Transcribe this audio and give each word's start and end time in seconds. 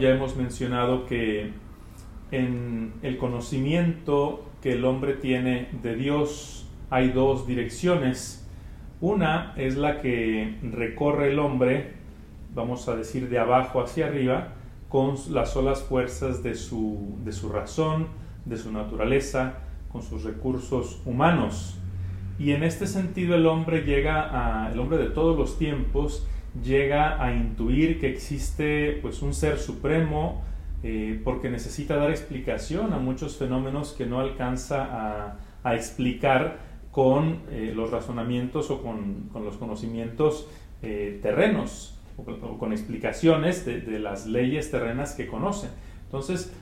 ya 0.00 0.10
hemos 0.10 0.36
mencionado 0.36 1.06
que 1.06 1.52
en 2.30 2.92
el 3.02 3.18
conocimiento 3.18 4.44
que 4.62 4.72
el 4.72 4.84
hombre 4.84 5.14
tiene 5.14 5.68
de 5.82 5.94
Dios 5.96 6.68
hay 6.90 7.10
dos 7.10 7.46
direcciones. 7.46 8.46
Una 9.00 9.54
es 9.56 9.76
la 9.76 10.00
que 10.00 10.58
recorre 10.62 11.30
el 11.30 11.38
hombre, 11.38 11.94
vamos 12.54 12.88
a 12.88 12.96
decir, 12.96 13.28
de 13.28 13.38
abajo 13.38 13.80
hacia 13.80 14.06
arriba, 14.06 14.54
con 14.88 15.16
las 15.30 15.52
solas 15.52 15.82
fuerzas 15.82 16.42
de 16.42 16.54
su, 16.54 17.18
de 17.24 17.32
su 17.32 17.50
razón, 17.50 18.08
de 18.44 18.56
su 18.56 18.72
naturaleza, 18.72 19.58
con 19.92 20.02
sus 20.02 20.24
recursos 20.24 21.02
humanos. 21.04 21.78
Y 22.38 22.52
en 22.52 22.62
este 22.62 22.86
sentido 22.86 23.34
el 23.34 23.46
hombre 23.46 23.82
llega 23.82 24.64
a, 24.64 24.72
el 24.72 24.78
hombre 24.78 24.98
de 24.98 25.10
todos 25.10 25.36
los 25.36 25.58
tiempos, 25.58 26.26
llega 26.62 27.22
a 27.22 27.34
intuir 27.34 28.00
que 28.00 28.08
existe 28.08 28.98
pues 29.02 29.22
un 29.22 29.34
ser 29.34 29.58
supremo 29.58 30.42
eh, 30.82 31.20
porque 31.24 31.50
necesita 31.50 31.96
dar 31.96 32.10
explicación 32.10 32.92
a 32.92 32.98
muchos 32.98 33.36
fenómenos 33.36 33.92
que 33.92 34.06
no 34.06 34.20
alcanza 34.20 35.36
a, 35.64 35.74
explicar 35.74 36.60
con 36.92 37.40
eh, 37.50 37.72
los 37.76 37.90
razonamientos 37.90 38.70
o 38.70 38.80
con, 38.80 39.28
con 39.32 39.44
los 39.44 39.58
conocimientos 39.58 40.48
eh, 40.80 41.18
terrenos 41.20 41.98
o 42.16 42.24
con, 42.56 42.72
explicaciones 42.72 43.66
de, 43.66 43.82
de, 43.82 43.98
las 43.98 44.26
leyes 44.26 44.70
terrenas 44.70 45.12
que 45.12 45.26
conoce. 45.26 45.68
Entonces 46.04 46.54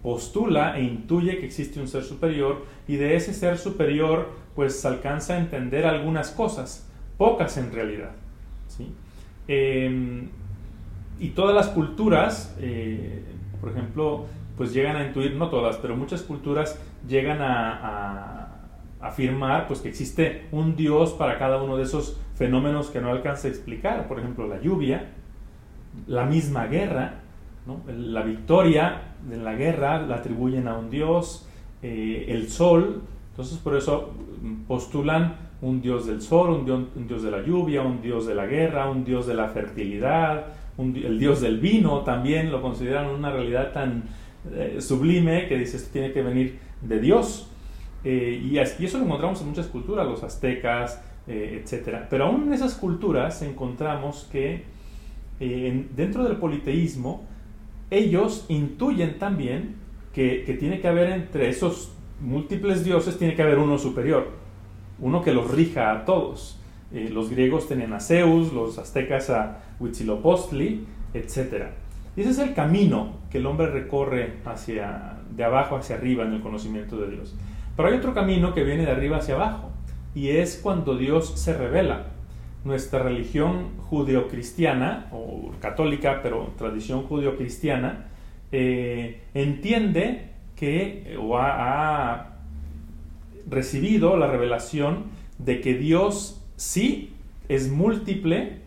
postula 0.00 0.78
e 0.78 0.84
intuye 0.84 1.38
que 1.38 1.44
existe 1.44 1.80
un 1.80 1.88
ser 1.88 2.04
superior 2.04 2.64
y 2.88 2.96
de 2.96 3.16
ese 3.16 3.34
ser 3.34 3.58
superior 3.58 4.30
pues 4.54 4.86
alcanza 4.86 5.34
a 5.34 5.38
entender 5.38 5.84
algunas 5.84 6.30
cosas, 6.30 6.88
pocas 7.18 7.58
en 7.58 7.72
realidad. 7.72 8.12
¿sí? 8.68 8.90
Em, 9.48 10.28
y 11.18 11.30
todas 11.30 11.54
las 11.54 11.68
culturas, 11.68 12.56
eh, 12.60 13.24
por 13.60 13.70
ejemplo, 13.70 14.26
pues 14.56 14.72
llegan 14.72 14.96
a 14.96 15.06
intuir, 15.06 15.34
no 15.34 15.48
todas, 15.48 15.76
pero 15.76 15.96
muchas 15.96 16.22
culturas 16.22 16.80
llegan 17.06 17.38
a, 17.40 18.42
afirmar 18.98 19.68
pues 19.68 19.80
que 19.80 19.88
existe 19.88 20.48
un 20.50 20.74
Dios 20.74 21.12
para 21.12 21.38
cada 21.38 21.62
uno 21.62 21.76
de 21.76 21.84
esos 21.84 22.18
fenómenos 22.34 22.88
que 22.88 23.00
no 23.00 23.10
alcanza 23.10 23.46
a 23.46 23.50
explicar. 23.50 24.08
Por 24.08 24.18
ejemplo, 24.18 24.48
la 24.48 24.60
lluvia, 24.60 25.10
la 26.08 26.24
misma 26.24 26.66
guerra, 26.66 27.20
la 27.86 28.22
victoria 28.22 29.02
de 29.28 29.36
la 29.36 29.52
guerra 29.52 30.00
la 30.00 30.16
atribuyen 30.16 30.66
a 30.66 30.76
un 30.76 30.90
Dios, 30.90 31.48
eh, 31.82 32.24
el 32.28 32.48
sol, 32.48 33.02
entonces 33.30 33.58
por 33.58 33.76
eso 33.76 34.12
postulan 34.66 35.36
un 35.62 35.80
dios 35.80 36.06
del 36.06 36.20
sol, 36.20 36.50
un 36.50 37.06
dios, 37.08 37.22
de 37.22 37.30
la 37.30 37.42
lluvia, 37.42 37.82
un 37.82 38.02
dios 38.02 38.26
de 38.26 38.34
la 38.34 38.46
guerra, 38.46 38.90
un 38.90 39.04
dios 39.04 39.26
de 39.26 39.34
la 39.34 39.48
fertilidad, 39.48 40.46
el 40.78 41.18
dios 41.18 41.40
del 41.40 41.58
vino 41.58 42.00
también 42.00 42.52
lo 42.52 42.60
consideran 42.60 43.06
una 43.06 43.30
realidad 43.30 43.72
tan 43.72 44.04
eh, 44.52 44.76
sublime 44.80 45.48
que 45.48 45.56
dices 45.56 45.90
tiene 45.90 46.12
que 46.12 46.22
venir 46.22 46.58
de 46.82 47.00
Dios. 47.00 47.50
Eh, 48.04 48.40
y, 48.44 48.58
eso 48.58 48.98
lo 48.98 49.04
encontramos 49.04 49.40
en 49.40 49.48
muchas 49.48 49.66
culturas, 49.66 50.06
los 50.06 50.22
aztecas, 50.22 51.02
eh, 51.26 51.64
etc. 51.64 52.04
Pero 52.10 52.26
aún 52.26 52.44
en 52.48 52.52
esas 52.52 52.74
culturas 52.74 53.40
encontramos 53.42 54.28
que 54.30 54.76
dentro 55.38 56.24
del 56.24 56.36
politeísmo 56.36 57.26
ellos 57.90 58.46
intuyen 58.48 59.18
también 59.18 59.74
que, 60.14 60.44
que 60.44 60.54
tiene 60.54 60.80
que 60.80 60.88
haber 60.88 61.10
entre 61.10 61.50
esos 61.50 61.92
múltiples 62.22 62.84
dioses, 62.84 63.18
tiene 63.18 63.34
que 63.34 63.42
haber 63.42 63.58
uno 63.58 63.76
superior 63.76 64.45
uno 65.00 65.22
que 65.22 65.32
los 65.32 65.50
rija 65.50 65.92
a 65.92 66.04
todos. 66.04 66.58
Eh, 66.92 67.10
los 67.12 67.30
griegos 67.30 67.68
tenían 67.68 67.92
a 67.92 68.00
Zeus, 68.00 68.52
los 68.52 68.78
aztecas 68.78 69.30
a 69.30 69.58
Huitzilopochtli, 69.80 70.86
etc. 71.14 71.66
Y 72.16 72.20
ese 72.20 72.30
es 72.30 72.38
el 72.38 72.54
camino 72.54 73.14
que 73.30 73.38
el 73.38 73.46
hombre 73.46 73.66
recorre 73.66 74.34
hacia, 74.44 75.18
de 75.30 75.44
abajo 75.44 75.76
hacia 75.76 75.96
arriba 75.96 76.24
en 76.24 76.34
el 76.34 76.40
conocimiento 76.40 76.96
de 76.96 77.10
Dios. 77.10 77.34
Pero 77.76 77.88
hay 77.88 77.96
otro 77.96 78.14
camino 78.14 78.54
que 78.54 78.64
viene 78.64 78.86
de 78.86 78.92
arriba 78.92 79.18
hacia 79.18 79.34
abajo, 79.34 79.70
y 80.14 80.30
es 80.30 80.58
cuando 80.62 80.96
Dios 80.96 81.32
se 81.38 81.56
revela. 81.56 82.06
Nuestra 82.64 83.00
religión 83.00 83.76
judeocristiana, 83.78 85.08
o 85.12 85.52
católica, 85.60 86.20
pero 86.22 86.54
tradición 86.56 87.02
judeocristiana, 87.02 88.06
eh, 88.50 89.22
entiende 89.34 90.30
que, 90.56 91.18
o 91.20 91.36
ha 91.36 92.35
recibido 93.46 94.16
la 94.16 94.26
revelación 94.26 95.04
de 95.38 95.60
que 95.60 95.74
Dios 95.74 96.42
sí 96.56 97.14
es 97.48 97.70
múltiple 97.70 98.60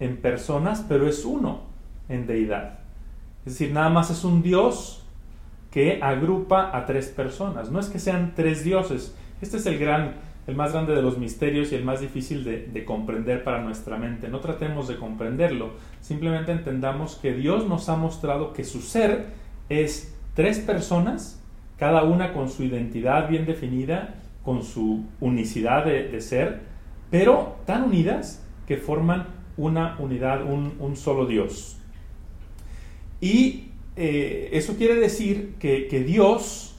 en 0.00 0.16
personas, 0.16 0.84
pero 0.88 1.06
es 1.06 1.24
uno 1.24 1.62
en 2.08 2.26
deidad. 2.26 2.80
Es 3.44 3.58
decir, 3.58 3.72
nada 3.72 3.88
más 3.88 4.10
es 4.10 4.24
un 4.24 4.42
Dios 4.42 5.04
que 5.70 6.00
agrupa 6.02 6.76
a 6.76 6.86
tres 6.86 7.08
personas. 7.08 7.70
No 7.70 7.80
es 7.80 7.88
que 7.88 7.98
sean 7.98 8.32
tres 8.34 8.64
dioses. 8.64 9.16
Este 9.40 9.56
es 9.56 9.66
el 9.66 9.78
gran, 9.78 10.16
el 10.46 10.54
más 10.54 10.72
grande 10.72 10.94
de 10.94 11.02
los 11.02 11.18
misterios 11.18 11.72
y 11.72 11.74
el 11.74 11.84
más 11.84 12.00
difícil 12.00 12.44
de, 12.44 12.66
de 12.66 12.84
comprender 12.84 13.42
para 13.42 13.62
nuestra 13.62 13.96
mente. 13.96 14.28
No 14.28 14.40
tratemos 14.40 14.88
de 14.88 14.96
comprenderlo. 14.96 15.70
Simplemente 16.00 16.52
entendamos 16.52 17.16
que 17.16 17.32
Dios 17.32 17.66
nos 17.66 17.88
ha 17.88 17.96
mostrado 17.96 18.52
que 18.52 18.64
su 18.64 18.80
ser 18.80 19.26
es 19.68 20.14
tres 20.34 20.58
personas, 20.60 21.42
cada 21.78 22.04
una 22.04 22.32
con 22.32 22.48
su 22.48 22.62
identidad 22.62 23.28
bien 23.28 23.46
definida 23.46 24.21
con 24.44 24.62
su 24.62 25.04
unicidad 25.20 25.84
de, 25.84 26.20
ser, 26.20 26.62
pero 27.10 27.56
tan 27.64 27.84
unidas 27.84 28.44
que 28.66 28.76
forman 28.76 29.28
una 29.56 29.96
unidad, 29.98 30.44
un, 30.44 30.96
solo 30.96 31.26
Dios. 31.26 31.78
Y 33.20 33.68
eh, 33.96 34.50
eso 34.52 34.76
quiere 34.76 34.96
decir 34.96 35.54
que, 35.58 36.04
Dios, 36.04 36.74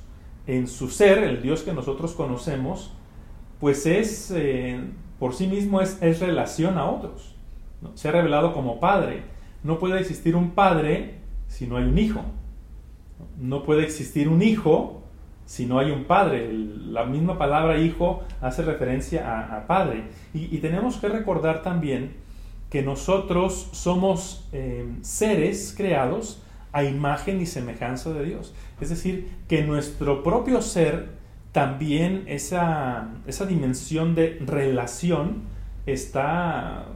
en 0.48 0.68
su 0.68 0.90
ser, 0.90 1.20
el 1.20 1.42
Dios 1.42 1.62
que 1.62 1.74
nosotros 1.74 2.14
conocemos, 2.14 2.94
pues 3.60 3.86
es, 3.86 4.32
eh, 4.36 4.82
por 5.20 5.34
sí 5.34 5.48
mismo 5.48 5.80
es, 5.80 6.20
relación 6.20 6.78
a 6.78 6.86
otros. 6.90 7.36
Se 7.96 8.10
ha 8.10 8.12
revelado 8.12 8.54
como 8.54 8.80
Padre. 8.80 9.24
No 9.64 9.80
puede 9.80 10.00
existir 10.00 10.36
un 10.36 10.52
Padre 10.52 11.20
si 11.48 11.68
no 11.68 11.78
hay 11.78 11.86
un 11.86 11.98
Hijo. 11.98 12.22
No 13.40 13.64
puede 13.64 13.84
existir 13.84 14.28
un 14.28 14.42
Hijo 14.42 15.03
si 15.46 15.66
no 15.66 15.80
hay 15.80 15.92
un 15.92 16.06
padre. 16.06 16.52
La 16.52 17.06
misma 17.06 17.38
palabra 17.38 17.78
hijo 17.78 18.24
hace 18.42 18.64
referencia 18.64 19.56
a, 19.56 19.68
padre. 19.68 20.06
Y, 20.34 20.58
tenemos 20.60 20.98
que 20.98 21.10
recordar 21.10 21.62
también 21.62 22.14
que 22.70 22.82
nosotros 22.82 23.70
somos 23.72 24.48
eh, 24.52 24.86
seres 25.02 25.74
creados 25.78 26.42
a 26.72 26.84
imagen 26.84 27.40
y 27.40 27.46
semejanza 27.46 28.12
de 28.12 28.26
Dios. 28.26 28.54
Es 28.82 28.90
decir, 28.90 29.30
que 29.48 29.64
nuestro 29.64 30.24
propio 30.24 30.62
ser, 30.62 31.10
también 31.52 32.24
esa, 32.28 33.10
esa 33.28 33.46
dimensión 33.46 34.16
de 34.16 34.40
relación 34.44 35.44
está 35.86 36.88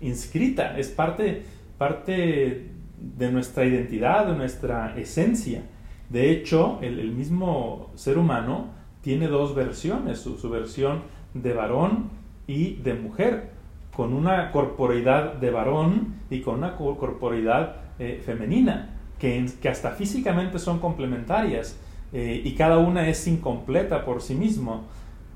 inscrita, 0.00 0.78
es 0.78 0.88
parte, 0.88 1.44
parte 1.76 2.70
de 2.98 3.30
nuestra 3.30 3.66
identidad, 3.66 4.26
de 4.26 4.36
nuestra 4.36 4.96
esencia. 4.96 5.62
De 6.08 6.30
hecho, 6.30 6.78
el, 6.82 7.10
mismo 7.12 7.90
ser 7.94 8.18
humano 8.18 8.66
tiene 9.00 9.28
dos 9.28 9.54
versiones, 9.54 10.20
su, 10.20 10.50
versión 10.50 11.02
de 11.34 11.52
varón 11.52 12.10
y 12.46 12.74
de 12.74 12.94
mujer, 12.94 13.50
con 13.94 14.12
una 14.12 14.52
corporeidad 14.52 15.34
de 15.34 15.50
varón 15.50 16.16
y 16.30 16.40
con 16.40 16.56
una 16.56 16.76
corporeidad 16.76 17.76
eh, 17.98 18.22
femenina, 18.24 18.90
que, 19.18 19.46
que, 19.60 19.68
hasta 19.68 19.92
físicamente 19.92 20.58
son 20.58 20.78
complementarias 20.78 21.78
eh, 22.12 22.40
y 22.44 22.52
cada 22.52 22.78
una 22.78 23.08
es 23.08 23.26
incompleta 23.26 24.04
por 24.04 24.22
sí 24.22 24.34
mismo. 24.34 24.84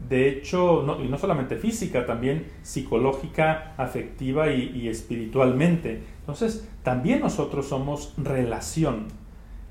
De 0.08 0.28
hecho, 0.28 0.82
no, 0.87 1.02
y 1.02 1.08
no 1.08 1.19
solamente 1.19 1.56
física, 1.56 2.06
también 2.06 2.46
psicológica, 2.62 3.75
afectiva 3.76 4.50
y 4.50 4.88
espiritualmente. 4.88 6.02
Entonces, 6.20 6.69
también 6.82 7.20
nosotros 7.20 7.69
somos 7.69 8.14
relación. 8.16 9.19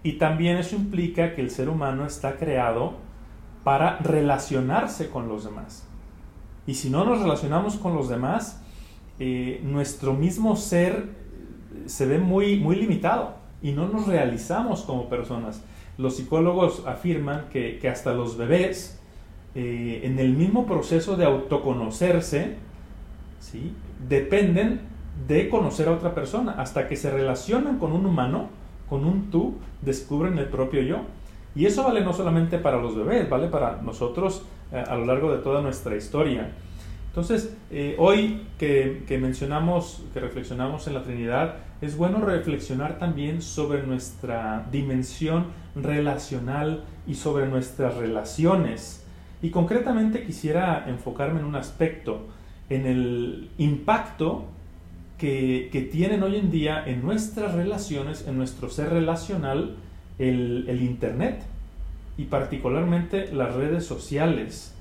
Y 0.04 0.14
también 0.14 0.58
eso 0.58 0.76
implica 0.76 1.36
que 1.36 1.42
el 1.42 1.52
ser 1.52 1.70
humano 1.70 2.06
está 2.06 2.38
creado 2.38 2.94
para 3.64 3.98
relacionarse 3.98 5.10
con 5.10 5.28
los 5.28 5.44
demás. 5.44 5.86
Y 6.66 6.76
si 6.76 6.90
no 6.90 7.04
nos 7.04 7.20
relacionamos 7.22 7.76
con 7.76 7.96
los 7.96 8.10
demás, 8.10 8.62
eh, 9.20 9.60
nuestro 9.64 10.14
mismo 10.14 10.56
ser 10.56 11.18
se 11.86 12.06
ve 12.06 12.20
muy, 12.20 12.58
muy 12.58 12.76
limitado 12.76 13.36
y 13.62 13.72
no 13.72 13.88
nos 13.88 14.08
realizamos 14.08 14.84
como 14.84 15.10
personas. 15.10 15.62
Los 15.98 16.16
psicólogos 16.16 16.84
afirman 16.86 17.50
que, 17.52 17.80
hasta 17.92 18.14
los 18.14 18.38
bebés, 18.38 19.00
eh, 19.56 20.02
en 20.04 20.20
el 20.20 20.34
mismo 20.34 20.66
proceso 20.66 21.18
de 21.18 21.26
autoconocerse, 21.26 22.56
dependen 24.08 24.82
de 25.28 25.50
conocer 25.50 25.90
a 25.90 25.92
otra 25.92 26.16
persona. 26.16 26.54
Hasta 26.54 26.88
que 26.88 26.96
se 26.96 27.12
relacionan 27.12 27.80
con 27.80 27.92
un 27.92 28.06
humano, 28.06 28.48
con 28.90 29.06
un 29.06 29.30
tú, 29.30 29.56
descubren 29.82 30.38
el 30.38 30.46
propio 30.46 30.82
yo. 30.82 31.02
Y 31.56 31.66
eso 31.66 31.84
vale 31.84 32.02
no 32.02 32.14
solamente 32.14 32.58
para 32.58 32.82
los 32.82 32.96
bebés, 32.96 33.30
vale 33.30 33.48
para 33.48 33.82
nosotros 33.82 34.44
eh, 34.72 34.84
a 34.86 34.96
lo 34.96 35.06
largo 35.06 35.32
de 35.32 35.40
toda 35.40 35.62
nuestra 35.62 35.96
historia. 35.96 36.52
Entonces, 37.10 37.56
eh, 37.72 37.96
hoy 37.98 38.44
que, 38.60 39.04
mencionamos, 39.20 40.04
que 40.14 40.20
reflexionamos 40.20 40.88
en 40.88 40.94
la 40.94 41.04
Trinidad, 41.04 41.56
es 41.82 41.98
bueno 41.98 42.20
reflexionar 42.20 43.00
también 43.00 43.42
sobre 43.42 43.82
nuestra 43.84 44.68
dimensión 44.72 45.48
relacional 45.76 46.84
y 47.08 47.16
sobre 47.16 47.48
nuestras 47.48 47.96
relaciones. 47.98 49.04
Y 49.42 49.50
concretamente 49.50 50.24
quisiera 50.24 50.86
enfocarme 50.88 51.40
en 51.40 51.46
un 51.46 51.56
aspecto, 51.56 52.28
en 52.70 52.86
el 52.86 53.50
impacto 53.58 54.46
que, 55.20 55.90
tienen 55.92 56.24
hoy 56.24 56.38
en 56.38 56.50
día 56.50 56.84
en 56.86 57.04
nuestras 57.04 57.54
relaciones, 57.54 58.26
en 58.28 58.38
nuestro 58.38 58.70
ser 58.70 58.90
relacional, 58.90 59.76
el, 60.18 60.66
el 60.68 60.82
Internet 60.82 61.44
y 62.18 62.26
particularmente 62.26 63.32
las 63.32 63.54
redes 63.54 63.86
sociales. 63.86 64.74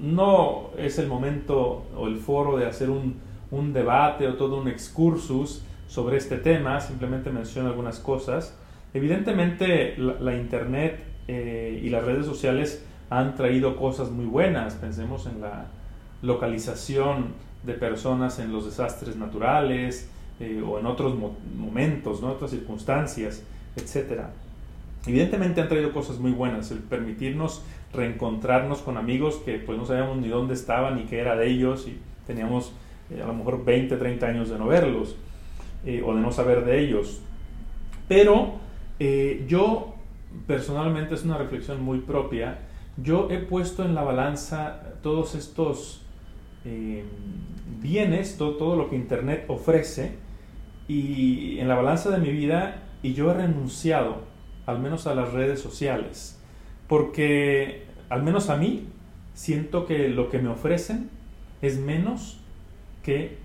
No 0.00 0.70
es 0.76 0.98
el 0.98 1.06
momento 1.06 1.86
o 1.96 2.06
el 2.06 2.18
foro 2.18 2.58
de 2.58 2.66
hacer 2.66 2.90
un, 2.90 3.16
un 3.50 3.72
debate 3.72 4.28
o 4.28 4.34
todo 4.34 4.60
un 4.60 4.68
excursus 4.68 5.62
sobre 5.86 6.16
este 6.16 6.36
tema, 6.36 6.80
simplemente 6.80 7.30
menciono 7.30 7.68
algunas 7.68 7.98
cosas. 7.98 8.56
Evidentemente 8.92 9.96
la, 9.96 10.34
Internet 10.34 11.00
eh, 11.28 11.80
y 11.82 11.88
las 11.88 12.04
redes 12.04 12.26
sociales 12.26 12.84
han 13.10 13.34
traído 13.34 13.76
cosas 13.76 14.10
muy 14.10 14.24
buenas, 14.24 14.74
pensemos 14.74 15.26
en 15.26 15.40
la 15.40 15.66
localización 16.22 17.34
de 17.64 17.74
personas 17.74 18.38
en 18.38 18.52
los 18.52 18.64
desastres 18.66 19.16
naturales 19.16 20.08
eh, 20.40 20.62
o 20.66 20.78
en 20.78 20.86
otros 20.86 21.14
momentos, 21.56 22.20
¿no? 22.20 22.32
otras 22.32 22.50
circunstancias, 22.50 23.42
etc. 23.76 24.22
Evidentemente 25.06 25.60
han 25.60 25.68
traído 25.68 25.92
cosas 25.92 26.18
muy 26.18 26.32
buenas, 26.32 26.70
el 26.70 26.78
permitirnos 26.78 27.62
reencontrarnos 27.92 28.80
con 28.80 28.96
amigos 28.96 29.36
que 29.44 29.58
pues 29.58 29.78
no 29.78 29.86
sabíamos 29.86 30.16
ni 30.16 30.28
dónde 30.28 30.54
estaban 30.54 30.96
ni 30.96 31.04
qué 31.04 31.20
era 31.20 31.36
de 31.36 31.48
ellos 31.48 31.86
y 31.86 31.98
teníamos 32.26 32.72
eh, 33.10 33.22
a 33.22 33.26
lo 33.26 33.34
mejor 33.34 33.64
20, 33.64 33.96
30 33.96 34.26
años 34.26 34.48
de 34.50 34.58
no 34.58 34.66
verlos 34.66 35.16
eh, 35.86 36.02
o 36.04 36.14
de 36.14 36.20
no 36.20 36.32
saber 36.32 36.64
de 36.64 36.80
ellos. 36.80 37.20
Pero 38.08 38.62
yo 39.48 39.94
personalmente 40.46 41.14
es 41.14 41.24
una 41.24 41.36
reflexión 41.36 41.82
muy 41.82 41.98
propia, 41.98 42.58
yo 42.96 43.28
he 43.30 43.38
puesto 43.38 43.84
en 43.84 43.94
la 43.94 44.02
balanza 44.02 44.80
todos 45.02 45.34
estos 45.34 46.02
bienes, 47.84 48.38
todo, 48.38 48.56
todo 48.56 48.76
lo 48.76 48.88
que 48.88 48.96
Internet 48.96 49.44
ofrece, 49.48 50.12
y 50.88 51.58
en 51.60 51.68
la 51.68 51.76
balanza 51.76 52.10
de 52.10 52.18
mi 52.18 52.30
vida, 52.30 52.82
y 53.02 53.12
yo 53.12 53.30
he 53.30 53.34
renunciado, 53.34 54.22
al 54.64 54.80
menos 54.80 55.06
a 55.06 55.14
las 55.14 55.32
redes 55.34 55.60
sociales, 55.60 56.40
porque 56.88 57.84
al 58.08 58.22
menos 58.22 58.48
a 58.48 58.56
mí 58.56 58.88
siento 59.34 59.84
que 59.84 60.08
lo 60.08 60.30
que 60.30 60.38
me 60.38 60.48
ofrecen 60.48 61.10
es 61.60 61.78
menos 61.78 62.40
que, 63.02 63.36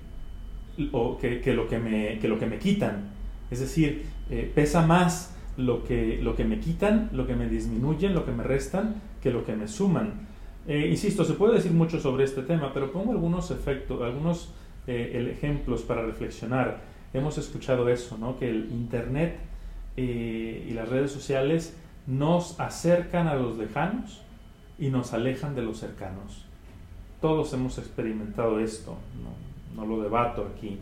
o 0.93 1.17
que, 1.17 1.41
lo, 1.53 1.67
que, 1.67 1.77
me, 1.77 2.19
que 2.19 2.29
lo 2.29 2.39
que 2.39 2.45
me 2.45 2.59
quitan. 2.59 3.09
Es 3.51 3.59
decir, 3.59 4.05
eh, 4.29 4.49
pesa 4.55 4.85
más 4.85 5.35
lo 5.57 5.83
que, 5.83 6.19
lo 6.21 6.37
que 6.37 6.45
me 6.45 6.59
quitan, 6.59 7.09
lo 7.11 7.27
que 7.27 7.35
me 7.35 7.49
disminuyen, 7.49 8.13
lo 8.13 8.25
que 8.25 8.31
me 8.31 8.43
restan, 8.43 9.01
que 9.21 9.31
lo 9.31 9.43
que 9.43 9.55
me 9.57 9.67
suman. 9.67 10.28
Eh, 10.69 10.87
insisto, 10.87 11.25
se 11.25 11.33
puede 11.33 11.55
decir 11.55 11.71
mucho 11.71 11.99
sobre 11.99 12.23
este 12.23 12.43
tema, 12.43 12.71
pero 12.71 12.91
pongo 12.91 13.11
algunos 13.11 13.49
efectos, 13.49 13.99
algunos 14.03 14.53
eh, 14.85 15.33
ejemplos 15.35 15.81
para 15.81 16.05
reflexionar. 16.05 16.81
Hemos 17.11 17.39
escuchado 17.39 17.89
eso, 17.89 18.19
¿no? 18.19 18.37
que 18.37 18.47
el 18.47 18.71
Internet 18.71 19.39
eh, 19.97 20.67
y 20.69 20.73
las 20.73 20.87
redes 20.87 21.11
sociales 21.11 21.75
nos 22.05 22.59
acercan 22.59 23.27
a 23.27 23.33
los 23.33 23.57
lejanos 23.57 24.21
y 24.77 24.89
nos 24.89 25.11
alejan 25.11 25.55
de 25.55 25.63
los 25.63 25.79
cercanos. 25.79 26.45
Todos 27.19 27.51
hemos 27.53 27.79
experimentado 27.79 28.59
esto, 28.59 28.95
no, 29.23 29.81
no 29.81 29.87
lo 29.87 30.03
debato 30.03 30.51
aquí. 30.55 30.77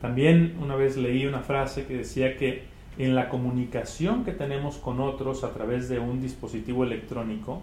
También 0.00 0.56
una 0.62 0.76
vez 0.76 0.96
leí 0.96 1.26
una 1.26 1.40
frase 1.40 1.84
que 1.84 1.96
decía 1.96 2.36
que 2.36 2.62
en 2.96 3.16
la 3.16 3.28
comunicación 3.28 4.24
que 4.24 4.30
tenemos 4.30 4.76
con 4.76 5.00
otros 5.00 5.42
a 5.42 5.52
través 5.52 5.88
de 5.88 5.98
un 5.98 6.22
dispositivo 6.22 6.84
electrónico, 6.84 7.60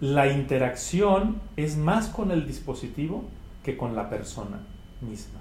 la 0.00 0.32
interacción 0.32 1.40
es 1.56 1.76
más 1.76 2.08
con 2.08 2.30
el 2.30 2.46
dispositivo 2.46 3.24
que 3.62 3.76
con 3.76 3.94
la 3.94 4.08
persona 4.08 4.60
misma. 5.00 5.40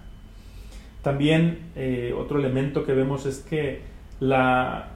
También 1.01 1.71
eh, 1.75 2.13
otro 2.17 2.39
elemento 2.39 2.85
que 2.85 2.93
vemos 2.93 3.25
es 3.25 3.39
que 3.39 3.81
la 4.19 4.89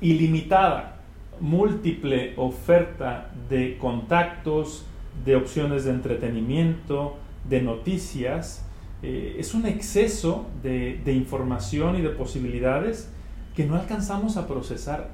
ilimitada, 0.00 0.96
múltiple 1.40 2.32
oferta 2.36 3.30
de 3.48 3.76
contactos, 3.78 4.86
de 5.24 5.36
opciones 5.36 5.84
de 5.84 5.90
entretenimiento, 5.90 7.16
de 7.48 7.60
noticias, 7.60 8.64
eh, 9.02 9.36
es 9.38 9.52
un 9.52 9.66
exceso 9.66 10.46
de, 10.62 11.02
información 11.06 11.96
y 11.96 12.00
de 12.00 12.10
posibilidades 12.10 13.10
que 13.54 13.66
no 13.66 13.76
alcanzamos 13.76 14.36
a 14.36 14.46
procesar, 14.46 15.10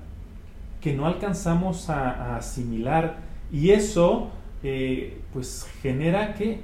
que 0.80 0.92
no 0.94 1.06
alcanzamos 1.06 1.90
a 1.90 2.36
asimilar 2.36 3.16
y 3.52 3.70
eso 3.70 4.30
eh, 4.62 5.20
pues 5.32 5.66
genera 5.82 6.34
que 6.34 6.60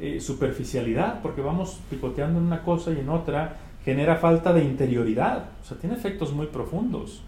eh, 0.00 0.20
superficialidad, 0.20 1.20
porque 1.22 1.40
vamos 1.40 1.80
picoteando 1.90 2.38
en 2.38 2.46
una 2.46 2.62
cosa 2.62 2.92
y 2.92 2.98
en 3.00 3.08
otra, 3.08 3.58
genera 3.84 4.16
falta 4.16 4.52
de 4.52 4.64
interioridad, 4.64 5.50
o 5.62 5.64
sea, 5.64 5.78
tiene 5.78 5.96
efectos 5.96 6.32
muy 6.32 6.46
profundos, 6.46 7.22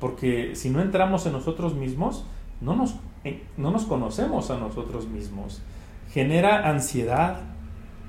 porque 0.00 0.54
si 0.54 0.70
no 0.70 0.80
entramos 0.80 1.26
en 1.26 1.32
nosotros 1.32 1.74
mismos, 1.74 2.24
no 2.60 2.76
nos, 2.76 2.96
eh, 3.24 3.42
no 3.56 3.70
nos 3.70 3.84
conocemos 3.84 4.50
a 4.50 4.58
nosotros 4.58 5.06
mismos, 5.08 5.62
genera 6.10 6.68
ansiedad, 6.68 7.40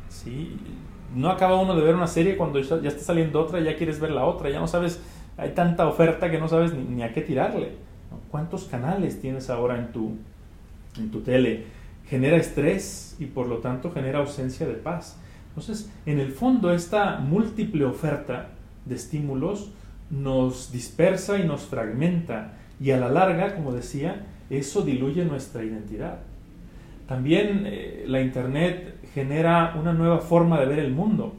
¿sí? 0.09 0.57
no 1.15 1.29
acaba 1.29 1.59
uno 1.59 1.75
de 1.75 1.81
ver 1.81 1.95
una 1.95 2.07
serie 2.07 2.37
cuando 2.37 2.59
ya 2.59 2.89
está 2.89 3.03
saliendo 3.03 3.41
otra, 3.41 3.59
ya 3.59 3.75
quieres 3.75 3.99
ver 3.99 4.11
la 4.11 4.25
otra, 4.25 4.49
ya 4.49 4.59
no 4.59 4.67
sabes, 4.67 5.01
hay 5.37 5.51
tanta 5.51 5.87
oferta 5.87 6.29
que 6.29 6.39
no 6.39 6.47
sabes 6.47 6.73
ni 6.73 7.01
a 7.01 7.13
qué 7.13 7.21
tirarle. 7.21 7.88
¿Cuántos 8.31 8.65
canales 8.65 9.21
tienes 9.21 9.49
ahora 9.49 9.77
en 9.77 9.91
tu, 9.91 10.15
en 10.97 11.11
tu 11.11 11.21
tele? 11.21 11.65
Genera 12.07 12.37
estrés 12.37 13.15
y 13.19 13.25
por 13.25 13.47
lo 13.47 13.57
tanto 13.57 13.91
genera 13.91 14.19
ausencia 14.19 14.67
de 14.67 14.73
paz. 14.73 15.17
Entonces, 15.49 15.91
en 16.05 16.19
el 16.19 16.31
fondo, 16.31 16.71
esta 16.71 17.19
múltiple 17.19 17.85
oferta 17.85 18.49
de 18.85 18.95
estímulos 18.95 19.71
nos 20.09 20.71
dispersa 20.71 21.37
y 21.37 21.45
nos 21.45 21.61
fragmenta 21.61 22.53
y 22.79 22.91
a 22.91 22.97
la 22.97 23.09
larga, 23.09 23.55
como 23.55 23.73
decía, 23.73 24.25
eso 24.49 24.81
diluye 24.81 25.25
nuestra 25.25 25.63
identidad. 25.63 26.19
También 27.07 27.63
eh, 27.65 28.05
la 28.07 28.21
Internet 28.21 28.95
genera 29.13 29.75
una 29.79 29.93
nueva 29.93 30.19
forma 30.19 30.59
de 30.59 30.65
ver 30.65 30.79
el 30.79 30.91
mundo. 30.91 31.35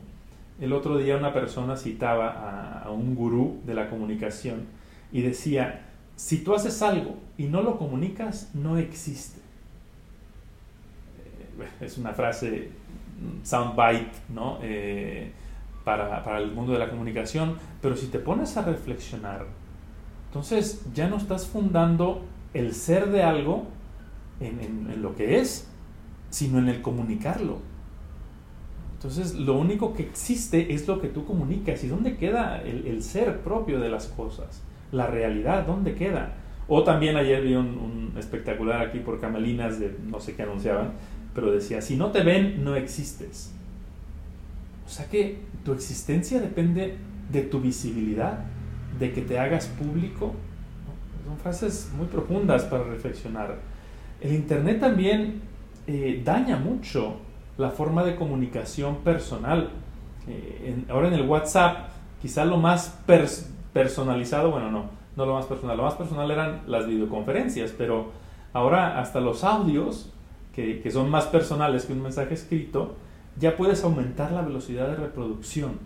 El 0.60 0.72
otro 0.72 0.98
día 0.98 1.16
una 1.16 1.32
persona 1.32 1.76
citaba 1.76 2.28
a, 2.28 2.82
a 2.82 2.90
un 2.90 3.14
gurú 3.14 3.60
de 3.64 3.74
la 3.74 3.88
comunicación 3.88 4.66
y 5.12 5.22
decía, 5.22 5.89
si 6.20 6.36
tú 6.44 6.54
haces 6.54 6.82
algo 6.82 7.16
y 7.38 7.44
no 7.44 7.62
lo 7.62 7.78
comunicas, 7.78 8.50
no 8.52 8.76
existe. 8.76 9.40
Eh, 11.58 11.68
es 11.80 11.96
una 11.96 12.12
frase 12.12 12.68
soundbite, 13.42 14.12
¿no? 14.28 14.58
Eh, 14.60 15.32
para, 15.82 16.22
para, 16.22 16.38
el 16.38 16.52
mundo 16.52 16.74
de 16.74 16.78
la 16.78 16.90
comunicación, 16.90 17.56
pero 17.80 17.96
si 17.96 18.08
te 18.08 18.18
pones 18.18 18.54
a 18.58 18.62
reflexionar, 18.62 19.46
entonces 20.26 20.84
ya 20.94 21.08
no 21.08 21.16
estás 21.16 21.46
fundando 21.46 22.22
el 22.52 22.74
ser 22.74 23.10
de 23.10 23.22
algo 23.22 23.64
en, 24.40 24.60
en, 24.60 25.00
lo 25.00 25.16
que 25.16 25.38
es, 25.38 25.68
sino 26.28 26.58
en 26.58 26.68
el 26.68 26.82
comunicarlo. 26.82 27.60
Entonces 28.92 29.34
lo 29.34 29.56
único 29.56 29.94
que 29.94 30.02
existe 30.02 30.74
es 30.74 30.86
lo 30.86 31.00
que 31.00 31.08
tú 31.08 31.24
comunicas 31.24 31.82
y 31.82 31.88
dónde 31.88 32.18
queda 32.18 32.60
el, 32.60 32.86
el 32.86 33.02
ser 33.02 33.40
propio 33.40 33.80
de 33.80 33.88
las 33.88 34.06
cosas 34.08 34.62
la 34.92 35.06
realidad, 35.06 35.66
¿dónde 35.66 35.94
queda? 35.94 36.32
O 36.68 36.84
también 36.84 37.16
ayer 37.16 37.42
vi 37.42 37.54
un, 37.54 38.12
espectacular 38.16 38.80
aquí 38.80 38.98
por 38.98 39.20
Camelinas 39.20 39.78
de 39.78 39.96
no 40.06 40.20
sé 40.20 40.34
qué 40.34 40.42
anunciaban, 40.42 40.92
pero 41.34 41.50
decía, 41.50 41.80
si 41.80 41.96
no 41.96 42.10
te 42.10 42.22
ven, 42.22 42.64
no 42.64 42.74
existes. 42.76 43.52
O 44.86 44.88
sea 44.88 45.06
que 45.06 45.38
tu 45.64 45.72
existencia 45.72 46.40
depende 46.40 46.96
de 47.30 47.42
tu 47.42 47.60
visibilidad, 47.60 48.40
de 48.98 49.12
que 49.12 49.22
te 49.22 49.38
hagas 49.38 49.66
público. 49.66 50.34
Son 51.26 51.38
frases 51.38 51.90
muy 51.96 52.06
profundas 52.06 52.64
para 52.64 52.84
reflexionar. 52.84 53.58
El 54.20 54.34
Internet 54.34 54.80
también 54.80 55.40
eh, 55.86 56.20
daña 56.24 56.56
mucho 56.56 57.16
la 57.56 57.70
forma 57.70 58.04
de 58.04 58.16
comunicación 58.16 58.96
personal. 58.98 59.70
Eh, 60.26 60.84
ahora 60.88 61.08
en 61.08 61.14
el 61.14 61.22
WhatsApp, 61.22 61.88
quizá 62.20 62.44
lo 62.44 62.56
más 62.56 63.00
personalizado, 63.72 64.50
bueno, 64.50 64.70
no, 64.70 64.90
no 65.16 65.26
lo 65.26 65.34
más 65.34 65.46
personal, 65.46 65.76
lo 65.76 65.84
más 65.84 65.94
personal 65.94 66.30
eran 66.30 66.62
las 66.66 66.86
videoconferencias, 66.86 67.72
pero 67.76 68.10
ahora 68.52 69.00
hasta 69.00 69.20
los 69.20 69.44
audios, 69.44 70.12
que, 70.54 70.80
que 70.80 70.90
son 70.90 71.10
más 71.10 71.26
personales 71.26 71.86
que 71.86 71.92
un 71.92 72.02
mensaje 72.02 72.34
escrito, 72.34 72.96
ya 73.38 73.56
puedes 73.56 73.84
aumentar 73.84 74.32
la 74.32 74.42
velocidad 74.42 74.88
de 74.88 74.96
reproducción. 74.96 75.78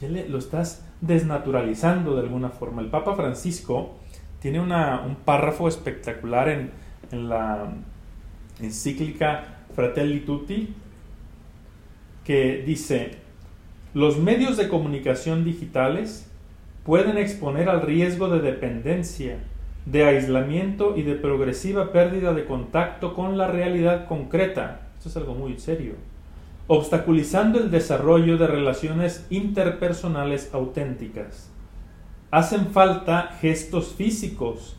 Ya 0.00 0.08
lo 0.08 0.38
estás 0.38 0.86
desnaturalizando 1.00 2.14
de 2.14 2.22
alguna 2.22 2.50
forma. 2.50 2.82
El 2.82 2.88
Papa 2.88 3.14
Francisco 3.14 3.94
tiene 4.40 4.60
una, 4.60 5.00
un 5.00 5.16
párrafo 5.16 5.68
espectacular 5.68 6.48
en, 6.48 6.70
en 7.10 7.28
la 7.28 7.72
encíclica 8.60 9.64
Fratelli 9.74 10.20
Tutti 10.20 10.74
que 12.24 12.62
dice, 12.66 13.12
Los 13.94 14.18
medios 14.18 14.56
de 14.56 14.68
comunicación 14.68 15.44
digitales 15.44 16.25
pueden 16.86 17.18
exponer 17.18 17.68
al 17.68 17.82
riesgo 17.82 18.28
de 18.28 18.40
dependencia, 18.40 19.38
de 19.86 20.04
aislamiento 20.04 20.96
y 20.96 21.02
de 21.02 21.16
progresiva 21.16 21.90
pérdida 21.90 22.32
de 22.32 22.44
contacto 22.44 23.12
con 23.12 23.36
la 23.36 23.48
realidad 23.48 24.06
concreta. 24.06 24.82
Esto 24.96 25.08
es 25.08 25.16
algo 25.16 25.34
muy 25.34 25.58
serio. 25.58 25.94
Obstaculizando 26.68 27.58
el 27.58 27.72
desarrollo 27.72 28.38
de 28.38 28.46
relaciones 28.46 29.26
interpersonales 29.30 30.50
auténticas. 30.54 31.50
Hacen 32.30 32.68
falta 32.68 33.30
gestos 33.40 33.94
físicos, 33.94 34.76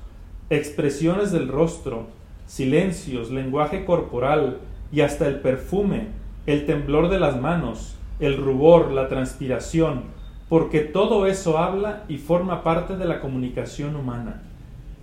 expresiones 0.50 1.34
del 1.34 1.50
rostro, 1.50 2.08
silencios, 2.46 3.32
lenguaje 3.32 3.84
corporal 3.84 4.60
y 4.94 5.02
hasta 5.02 5.28
el 5.28 5.42
perfume, 5.42 6.08
el 6.46 6.66
temblor 6.66 7.10
de 7.10 7.20
las 7.20 7.40
manos, 7.40 7.98
el 8.22 8.38
rubor, 8.38 8.92
la 8.92 9.10
transpiración, 9.10 10.04
porque 10.50 10.80
todo 10.80 11.28
eso 11.28 11.58
habla 11.58 12.04
y 12.08 12.18
forma 12.18 12.64
parte 12.64 12.96
de 12.96 13.06
la 13.06 13.20
comunicación 13.20 13.96
humana. 13.96 14.44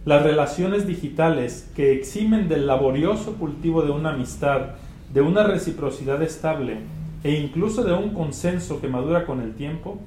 Las 0.05 0.23
relaciones 0.23 0.87
digitales 0.87 1.71
que 1.77 1.93
eximen 1.93 2.49
del 2.49 2.67
laborioso 2.67 3.35
cultivo 3.35 3.83
de 3.83 3.91
una 3.91 4.11
amistad, 4.11 4.71
de 5.13 5.21
una 5.21 5.45
reciprocidad 5.45 6.23
estable 6.23 6.79
e 7.23 7.33
incluso 7.33 7.85
de 7.85 7.93
un 7.93 8.11
consenso 8.11 8.81
que 8.81 8.89
madura 8.89 9.27
con 9.27 9.41
el 9.41 9.55
tiempo, 9.55 9.99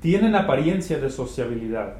tienen 0.00 0.34
apariencia 0.34 0.98
de 0.98 1.10
sociabilidad. 1.10 1.94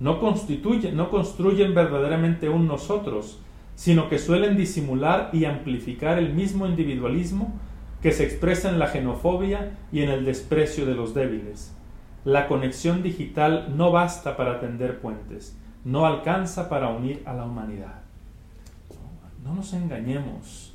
No, 0.00 0.20
constituyen, 0.20 0.96
no 0.96 1.10
construyen 1.10 1.74
verdaderamente 1.74 2.48
un 2.48 2.66
nosotros, 2.68 3.38
sino 3.74 4.08
que 4.08 4.18
suelen 4.18 4.56
disimular 4.56 5.30
y 5.32 5.44
amplificar 5.44 6.18
el 6.18 6.32
mismo 6.32 6.66
individualismo 6.66 7.52
que 8.02 8.12
se 8.12 8.24
expresa 8.24 8.70
en 8.70 8.78
la 8.78 8.88
xenofobia 8.88 9.76
y 9.92 10.02
en 10.02 10.10
el 10.10 10.24
desprecio 10.24 10.86
de 10.86 10.94
los 10.94 11.14
débiles. 11.14 11.74
La 12.28 12.46
conexión 12.46 13.02
digital 13.02 13.74
no 13.74 13.90
basta 13.90 14.36
para 14.36 14.60
tender 14.60 15.00
puentes, 15.00 15.56
no 15.86 16.04
alcanza 16.04 16.68
para 16.68 16.90
unir 16.90 17.22
a 17.24 17.32
la 17.32 17.46
humanidad. 17.46 18.02
No 19.42 19.54
nos 19.54 19.72
engañemos, 19.72 20.74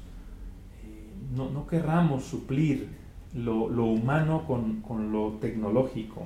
eh, 0.83 1.13
no, 1.35 1.51
no 1.51 1.67
querramos 1.67 2.23
suplir 2.23 2.89
lo, 3.35 3.67
humano 3.85 4.45
con, 4.47 5.11
lo 5.11 5.33
tecnológico. 5.33 6.23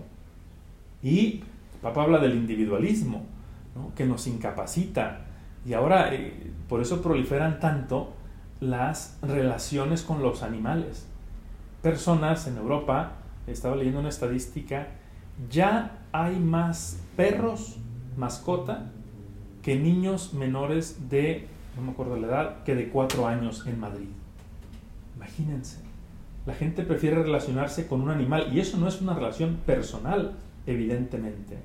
Y 1.04 1.44
papá 1.82 2.04
habla 2.04 2.20
del 2.20 2.36
individualismo, 2.36 3.26
que 3.98 4.06
nos 4.06 4.28
incapacita. 4.28 5.26
Y 5.66 5.74
ahora, 5.74 6.14
eh, 6.14 6.54
por 6.70 6.80
eso 6.80 7.02
proliferan 7.02 7.60
tanto 7.60 8.14
las 8.62 9.20
relaciones 9.22 10.04
con 10.04 10.22
los 10.22 10.42
animales. 10.42 11.06
Personas 11.82 12.48
en 12.48 12.56
Europa, 12.56 13.18
estaba 13.46 13.76
leyendo 13.76 14.00
una 14.00 14.08
estadística, 14.08 14.88
ya 15.50 16.00
hay 16.12 16.38
más 16.40 17.00
perros 17.16 17.78
mascota 18.16 18.92
que 19.62 19.76
niños 19.78 20.34
menores 20.34 21.10
de, 21.10 21.48
no 21.76 21.84
me 21.84 21.92
acuerdo 21.92 22.18
la 22.18 22.28
edad, 22.28 22.64
que 22.64 22.76
de 22.76 22.90
cuatro 22.90 23.28
años 23.28 23.66
en 23.68 23.80
Madrid. 23.80 24.08
Imagínense, 25.16 25.80
la 26.46 26.54
gente 26.54 26.84
prefiere 26.84 27.22
relacionarse 27.22 27.88
con 27.88 28.02
un 28.02 28.10
animal 28.10 28.50
y 28.54 28.60
eso 28.60 28.78
no 28.78 28.88
es 28.88 29.02
una 29.02 29.14
relación 29.14 29.58
personal, 29.66 30.36
evidentemente. 30.66 31.58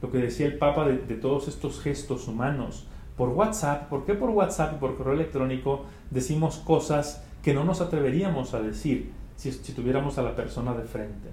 Lo 0.00 0.10
que 0.10 0.18
decía 0.18 0.46
el 0.46 0.58
Papa 0.58 0.86
de, 0.86 0.98
de 0.98 1.14
todos 1.14 1.48
estos 1.48 1.80
gestos 1.80 2.28
humanos, 2.28 2.86
por 3.16 3.28
WhatsApp, 3.30 3.88
¿por 3.88 4.04
qué 4.04 4.14
por 4.14 4.30
WhatsApp 4.30 4.74
y 4.76 4.78
por 4.78 4.96
correo 4.96 5.14
electrónico 5.14 5.84
decimos 6.10 6.56
cosas 6.56 7.24
que 7.42 7.54
no 7.54 7.64
nos 7.64 7.80
atreveríamos 7.80 8.54
a 8.54 8.60
decir 8.60 9.12
si, 9.36 9.50
tuviéramos 9.72 10.18
a 10.18 10.22
la 10.22 10.34
persona 10.34 10.74
de 10.74 10.84
frente? 10.84 11.28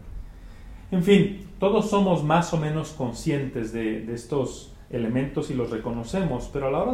En 0.91 1.03
fin, 1.03 1.47
todos 1.59 1.89
somos 1.89 2.23
más 2.23 2.53
o 2.53 2.57
menos 2.57 2.91
conscientes 2.91 3.71
de, 3.71 4.11
estos 4.13 4.73
elementos 4.89 5.51
y 5.51 5.53
los 5.53 5.69
reconocemos, 5.69 6.49
pero 6.51 6.67
a 6.67 6.71
la 6.71 6.79
hora 6.79 6.93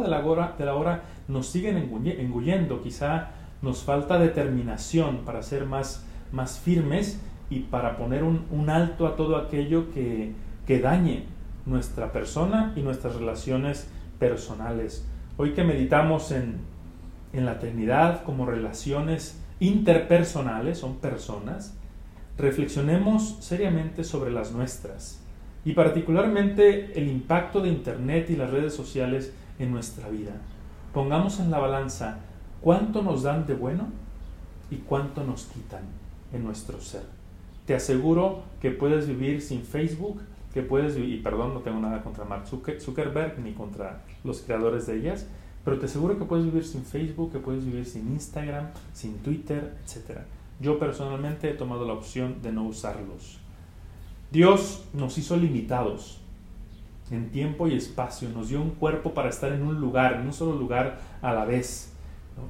de 0.58 0.64
la 0.64 0.74
hora, 0.74 1.02
nos 1.28 1.46
siguen 1.46 1.78
engullendo, 1.78 2.82
quizá 2.82 3.30
nos 3.62 3.82
falta 3.84 4.18
determinación 4.18 5.24
para 5.24 5.42
ser 5.42 5.64
más, 5.64 6.04
más 6.30 6.58
firmes 6.58 7.20
y 7.48 7.60
para 7.60 7.96
poner 7.96 8.22
un, 8.22 8.70
alto 8.70 9.06
a 9.06 9.16
todo 9.16 9.36
aquello 9.36 9.90
que, 9.92 10.34
dañe 10.82 11.24
nuestra 11.64 12.12
persona 12.12 12.72
y 12.76 12.82
nuestras 12.82 13.16
relaciones 13.16 13.90
personales. 14.18 15.08
Hoy 15.36 15.52
que 15.52 15.64
meditamos 15.64 16.32
en, 16.32 16.76
la 17.32 17.58
Trinidad 17.58 18.24
como 18.24 18.46
relaciones 18.46 19.42
interpersonales, 19.60 20.78
son 20.78 20.96
personas, 20.96 21.76
reflexionemos 22.38 23.38
seriamente 23.40 24.04
sobre 24.04 24.30
las 24.30 24.52
nuestras 24.52 25.20
y 25.64 25.72
particularmente 25.72 26.98
el 26.98 27.08
impacto 27.08 27.60
de 27.60 27.70
Internet 27.70 28.30
y 28.30 28.36
las 28.36 28.50
redes 28.50 28.74
sociales 28.74 29.32
en 29.58 29.72
nuestra 29.72 30.08
vida. 30.08 30.32
Pongamos 30.92 31.40
en 31.40 31.50
la 31.50 31.58
balanza 31.58 32.18
cuánto 32.60 33.02
nos 33.02 33.22
dan 33.22 33.46
de 33.46 33.54
bueno 33.54 33.88
y 34.70 34.76
cuánto 34.76 35.24
nos 35.24 35.46
quitan 35.46 35.82
en 36.32 36.44
nuestro 36.44 36.80
ser. 36.80 37.02
Te 37.66 37.74
aseguro 37.74 38.44
que 38.60 38.70
puedes 38.70 39.08
vivir 39.08 39.42
sin 39.42 39.62
Facebook, 39.62 40.20
que 40.54 40.62
puedes, 40.62 40.96
y 40.96 41.16
perdón, 41.16 41.52
no 41.52 41.60
tengo 41.60 41.80
nada 41.80 42.02
contra 42.02 42.24
Mark 42.24 42.44
Zuckerberg 42.46 43.38
ni 43.40 43.52
contra 43.52 44.02
los 44.24 44.40
creadores 44.40 44.86
de 44.86 44.96
ellas, 44.98 45.26
pero 45.64 45.78
te 45.78 45.86
aseguro 45.86 46.16
que 46.16 46.24
puedes 46.24 46.44
vivir 46.44 46.64
sin 46.64 46.84
Facebook, 46.84 47.32
que 47.32 47.38
puedes 47.40 47.64
vivir 47.64 47.84
sin 47.86 48.12
Instagram, 48.12 48.68
sin 48.92 49.18
Twitter, 49.18 49.74
etc. 49.84 50.20
Yo 50.60 50.78
personalmente 50.78 51.50
he 51.50 51.54
tomado 51.54 51.86
la 51.86 51.92
opción 51.92 52.42
de 52.42 52.52
no 52.52 52.64
usarlos. 52.64 53.38
Dios 54.30 54.84
nos 54.92 55.18
hizo 55.18 55.36
limitados 55.36 56.18
en 57.10 57.30
tiempo 57.30 57.68
y 57.68 57.76
espacio, 57.76 58.28
nos 58.30 58.48
dio 58.48 58.60
un 58.60 58.70
cuerpo 58.70 59.14
para 59.14 59.28
estar 59.28 59.52
en 59.52 59.62
un 59.62 59.80
lugar, 59.80 60.14
en 60.14 60.22
un 60.22 60.32
solo 60.32 60.58
lugar 60.58 60.98
a 61.22 61.32
la 61.32 61.44
vez. 61.44 61.92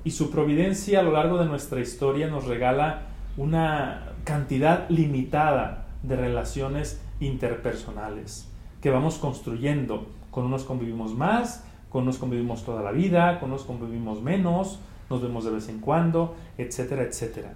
Y 0.04 0.12
su 0.12 0.30
providencia 0.30 1.00
a 1.00 1.02
lo 1.02 1.12
largo 1.12 1.38
de 1.38 1.46
nuestra 1.46 1.80
historia 1.80 2.28
nos 2.28 2.46
regala 2.46 3.02
una 3.36 4.12
cantidad 4.25 4.88
limitada 4.88 5.86
de 6.02 6.16
relaciones 6.16 7.00
interpersonales 7.20 8.48
que 8.80 8.90
vamos 8.90 9.18
construyendo. 9.18 10.06
Con 10.30 10.46
unos 10.46 10.64
convivimos 10.64 11.14
más, 11.14 11.64
con 11.88 12.04
unos 12.04 12.18
convivimos 12.18 12.64
toda 12.64 12.82
la 12.82 12.92
vida, 12.92 13.40
con 13.40 13.50
unos 13.50 13.64
convivimos 13.64 14.22
menos, 14.22 14.80
nos 15.08 15.22
vemos 15.22 15.44
de 15.44 15.50
vez 15.50 15.68
en 15.68 15.80
cuando, 15.80 16.34
etcétera, 16.58 17.02
etcétera. 17.02 17.54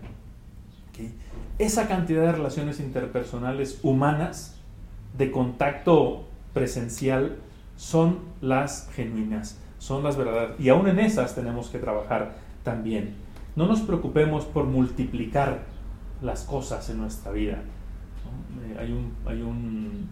Esa 1.58 1.88
cantidad 1.88 2.22
de 2.22 2.32
relaciones 2.32 2.80
interpersonales 2.80 3.80
humanas 3.82 4.56
de 5.16 5.30
contacto 5.30 6.24
presencial 6.54 7.36
son 7.76 8.18
las 8.40 8.88
genuinas, 8.94 9.58
son 9.78 10.02
las 10.02 10.16
verdaderas. 10.16 10.58
Y 10.58 10.68
aún 10.68 10.88
en 10.88 10.98
esas 10.98 11.34
tenemos 11.34 11.68
que 11.68 11.78
trabajar 11.78 12.36
también. 12.62 13.14
No 13.56 13.66
nos 13.66 13.80
preocupemos 13.80 14.44
por 14.44 14.64
multiplicar 14.64 15.64
las 16.22 16.44
cosas 16.44 16.88
en 16.90 16.98
nuestra 16.98 17.32
vida. 17.32 17.54
Eh, 17.54 18.76
hay, 18.78 18.92
un, 18.92 19.12
hay 19.26 19.42
un 19.42 20.08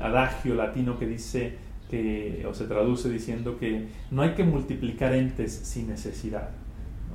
adagio 0.00 0.54
latino 0.54 0.98
que 0.98 1.06
dice 1.06 1.56
que, 1.90 2.46
o 2.48 2.54
se 2.54 2.66
traduce 2.66 3.08
diciendo 3.08 3.58
que 3.58 3.88
no 4.10 4.22
hay 4.22 4.34
que 4.34 4.44
multiplicar 4.44 5.14
entes 5.14 5.52
sin 5.52 5.88
necesidad. 5.88 6.50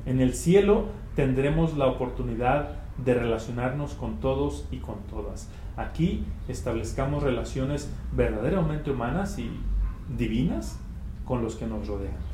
En 0.05 0.19
el 0.19 0.33
cielo 0.33 0.85
tendremos 1.15 1.77
la 1.77 1.87
oportunidad 1.87 2.83
de 2.97 3.13
relacionarnos 3.13 3.93
con 3.93 4.19
todos 4.19 4.67
y 4.71 4.77
con 4.77 4.95
todas. 5.09 5.49
Aquí 5.77 6.25
establezcamos 6.47 7.23
relaciones 7.23 7.91
verdaderamente 8.11 8.91
humanas 8.91 9.39
y 9.39 9.49
divinas 10.17 10.79
con 11.25 11.41
los 11.41 11.55
que 11.55 11.65
nos 11.65 11.87
rodean. 11.87 12.32